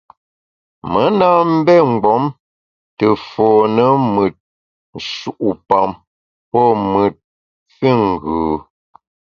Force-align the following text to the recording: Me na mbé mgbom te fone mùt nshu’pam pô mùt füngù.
Me 0.91 1.03
na 1.19 1.29
mbé 1.55 1.75
mgbom 1.91 2.23
te 2.97 3.07
fone 3.29 3.85
mùt 4.13 4.35
nshu’pam 4.95 5.89
pô 6.51 6.61
mùt 6.91 7.15
füngù. 7.75 8.37